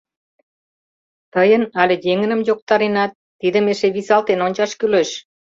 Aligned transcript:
Тыйын 1.33 1.63
але 1.81 1.95
еҥыным 2.11 2.41
йоктаренат— 2.47 3.11
тидым 3.39 3.65
эше 3.71 3.87
висалтен 3.95 4.39
ончаш 4.47 4.71
кӱлеш. 4.79 5.09